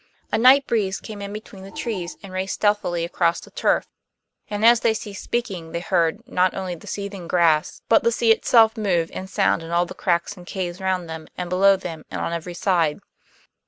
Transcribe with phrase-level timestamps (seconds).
[0.31, 3.87] A night breeze came in between the trees and raced stealthily across the turf,
[4.49, 8.31] and as they ceased speaking they heard, not only the seething grass, but the sea
[8.31, 12.03] itself move and sound in all the cracks and caves round them and below them
[12.09, 12.97] and on every side.